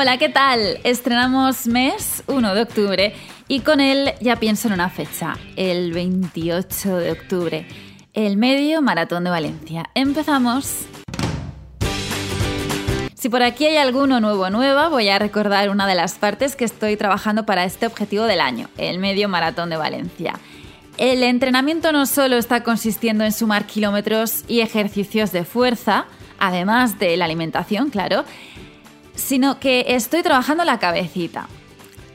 [0.00, 0.78] Hola, ¿qué tal?
[0.84, 3.16] Estrenamos mes 1 de octubre
[3.48, 7.66] y con él ya pienso en una fecha, el 28 de octubre,
[8.12, 9.90] el medio maratón de Valencia.
[9.96, 10.86] Empezamos.
[13.12, 16.54] Si por aquí hay alguno nuevo o nueva, voy a recordar una de las partes
[16.54, 20.34] que estoy trabajando para este objetivo del año, el medio maratón de Valencia.
[20.96, 26.06] El entrenamiento no solo está consistiendo en sumar kilómetros y ejercicios de fuerza,
[26.38, 28.24] además de la alimentación, claro,
[29.18, 31.48] sino que estoy trabajando la cabecita.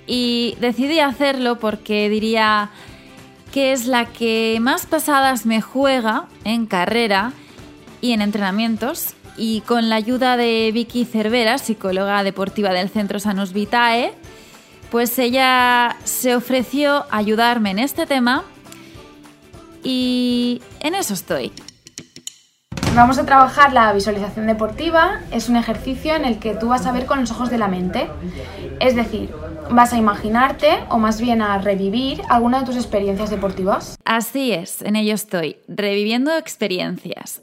[0.07, 2.71] Y decidí hacerlo porque diría
[3.51, 7.33] que es la que más pasadas me juega en carrera
[8.01, 9.13] y en entrenamientos.
[9.37, 14.13] Y con la ayuda de Vicky Cervera, psicóloga deportiva del Centro Sanus Vitae,
[14.89, 18.43] pues ella se ofreció ayudarme en este tema
[19.83, 21.51] y en eso estoy.
[22.95, 25.19] Vamos a trabajar la visualización deportiva.
[25.31, 27.67] Es un ejercicio en el que tú vas a ver con los ojos de la
[27.67, 28.07] mente.
[28.79, 29.31] Es decir,
[29.71, 33.97] vas a imaginarte o más bien a revivir alguna de tus experiencias deportivas.
[34.05, 37.41] Así es, en ello estoy, reviviendo experiencias.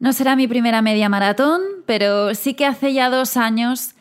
[0.00, 3.94] No será mi primera media maratón, pero sí que hace ya dos años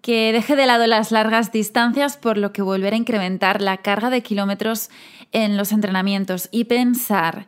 [0.00, 4.10] que dejé de lado las largas distancias, por lo que volver a incrementar la carga
[4.10, 4.90] de kilómetros
[5.32, 7.46] en los entrenamientos y pensar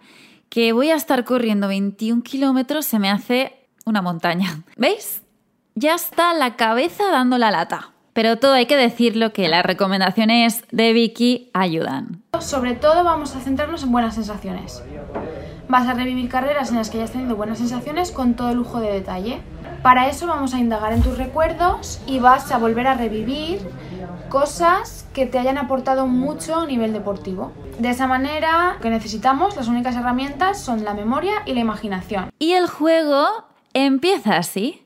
[0.54, 4.62] que voy a estar corriendo 21 kilómetros se me hace una montaña.
[4.76, 5.22] ¿Veis?
[5.74, 7.90] Ya está la cabeza dando la lata.
[8.12, 12.22] Pero todo hay que decirlo que las recomendaciones de Vicky ayudan.
[12.38, 14.80] Sobre todo vamos a centrarnos en buenas sensaciones.
[15.66, 18.92] Vas a revivir carreras en las que hayas tenido buenas sensaciones con todo lujo de
[18.92, 19.40] detalle.
[19.82, 23.58] Para eso vamos a indagar en tus recuerdos y vas a volver a revivir
[24.34, 27.52] cosas que te hayan aportado mucho a nivel deportivo.
[27.78, 32.32] De esa manera, que necesitamos, las únicas herramientas son la memoria y la imaginación.
[32.40, 33.28] Y el juego
[33.74, 34.82] empieza así.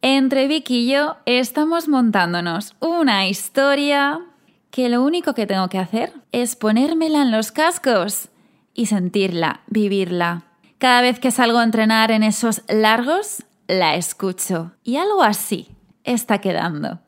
[0.00, 4.22] Entre Vicky y yo estamos montándonos una historia
[4.70, 8.30] que lo único que tengo que hacer es ponérmela en los cascos
[8.72, 10.44] y sentirla, vivirla.
[10.78, 14.72] Cada vez que salgo a entrenar en esos largos, la escucho.
[14.82, 15.68] Y algo así
[16.02, 17.00] está quedando.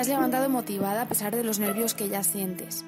[0.00, 2.86] Te has levantado motivada a pesar de los nervios que ya sientes.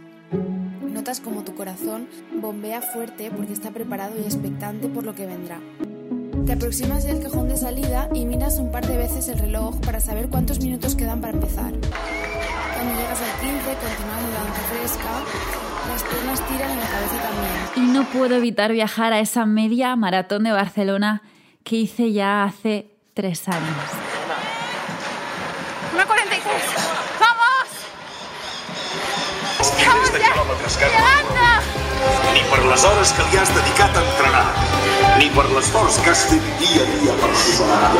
[0.80, 2.08] Notas como tu corazón
[2.40, 5.60] bombea fuerte porque está preparado y expectante por lo que vendrá.
[6.46, 10.00] Te aproximas del cajón de salida y miras un par de veces el reloj para
[10.00, 11.74] saber cuántos minutos quedan para empezar.
[11.74, 15.10] Cuando llegas al 15, continuando la danza fresca,
[15.88, 17.90] las piernas tiran y la cabeza también.
[17.90, 21.20] Y no puedo evitar viajar a esa media maratón de Barcelona
[21.62, 23.76] que hice ya hace tres años.
[32.32, 34.46] Ni per les hores que li has dedicat a entrenar,
[35.18, 37.92] ni per l'esforç que has fet dia a dia per superar.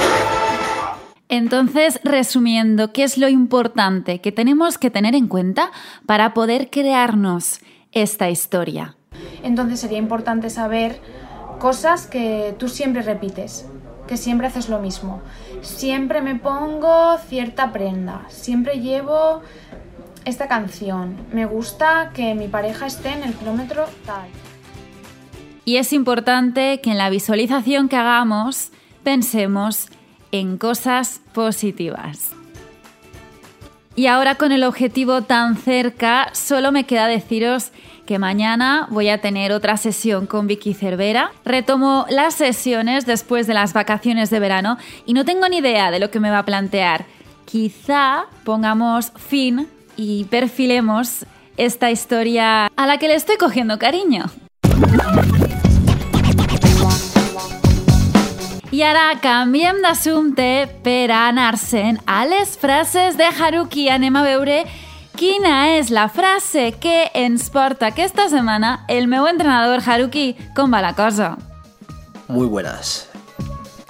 [1.29, 5.71] Entonces, resumiendo, ¿qué es lo importante que tenemos que tener en cuenta
[6.05, 7.61] para poder crearnos
[7.93, 8.97] esta historia?
[9.43, 11.01] Entonces sería importante saber
[11.59, 13.67] cosas que tú siempre repites,
[14.07, 15.23] que siempre haces lo mismo.
[15.63, 19.43] Siempre me pongo cierta prenda, siempre llevo
[20.25, 21.17] esta canción.
[21.33, 24.29] Me gusta que mi pareja esté en el kilómetro tal.
[25.65, 28.71] Y es importante que en la visualización que hagamos
[29.03, 29.89] pensemos
[30.33, 32.33] en cosas positivas.
[33.95, 37.73] Y ahora con el objetivo tan cerca, solo me queda deciros
[38.07, 41.31] que mañana voy a tener otra sesión con Vicky Cervera.
[41.45, 46.01] Retomo las sesiones después de las vacaciones de verano y no tengo ni idea de
[46.01, 47.05] lo que me va a plantear.
[47.45, 51.27] Quizá pongamos fin y perfilemos
[51.57, 54.31] esta historia a la que le estoy cogiendo cariño.
[58.73, 63.91] I ara canviem d'assumpte per anar-se'n a les frases de Haruki.
[63.93, 64.63] Anem a veure
[65.21, 70.33] quina és la frase que ens porta aquesta setmana el meu entrenador Haruki.
[70.57, 71.37] Com va la?
[72.29, 73.12] Muy buenas.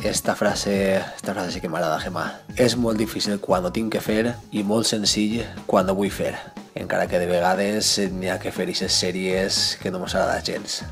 [0.03, 2.25] Esta frase, esta frase sí que m'agrada, Gemma.
[2.59, 6.35] És molt difícil quan ho tinc que fer i molt senzill quan ho vull fer.
[6.75, 10.83] Encara que de vegades n'hi ha que fer aquestes sèries que no m'agrada gens.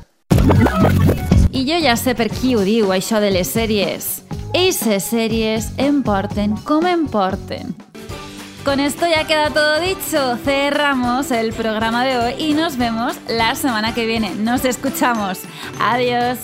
[1.51, 4.21] I jo ja sé per qui ho diu, això de les sèries.
[4.55, 7.75] Eises sèries em porten com em porten.
[8.63, 10.37] Con esto ya queda todo dicho.
[10.45, 14.35] Cerramos el programa de hoy y nos vemos la semana que viene.
[14.35, 15.39] Nos escuchamos.
[15.79, 16.37] Adiós.